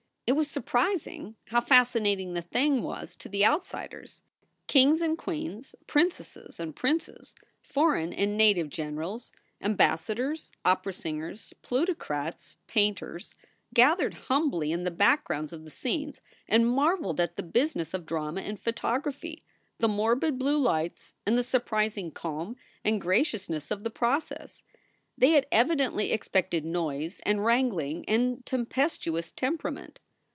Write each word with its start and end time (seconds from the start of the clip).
It 0.27 0.35
was 0.35 0.49
surprising 0.49 1.35
how 1.47 1.59
fascinating 1.59 2.31
the 2.35 2.41
thing 2.41 2.83
was 2.83 3.17
to 3.17 3.27
the 3.27 3.45
outsiders. 3.45 4.21
Kings 4.65 5.01
and 5.01 5.17
queens, 5.17 5.75
princesses 5.87 6.57
and 6.57 6.73
princes, 6.73 7.35
foreign 7.61 8.13
and 8.13 8.37
native 8.37 8.69
generals, 8.69 9.33
ambassadors, 9.59 10.53
opera 10.63 10.93
singers, 10.93 11.53
plutocrats, 11.63 12.55
painters, 12.67 13.35
gathered 13.73 14.13
humbly 14.29 14.71
in 14.71 14.85
the 14.85 14.89
backgrounds 14.89 15.51
of 15.51 15.65
the 15.65 15.69
scenes 15.69 16.21
and 16.47 16.65
marveled 16.65 17.19
at 17.19 17.35
the 17.35 17.43
business 17.43 17.93
of 17.93 18.05
drama 18.05 18.39
and 18.39 18.57
photography, 18.57 19.43
the 19.79 19.89
morbid 19.89 20.39
blue 20.39 20.57
lights 20.59 21.13
and 21.25 21.37
the 21.37 21.43
surprising 21.43 22.09
calm 22.09 22.55
and 22.85 23.01
gracious 23.01 23.49
ness 23.49 23.69
of 23.69 23.83
the 23.83 23.89
process. 23.89 24.63
They 25.17 25.31
had 25.31 25.45
evidently 25.51 26.13
expected 26.13 26.63
noise 26.63 27.19
and 27.25 27.43
wrangling 27.43 28.05
and 28.07 28.45
tempestuous 28.45 29.33
temperament. 29.33 29.99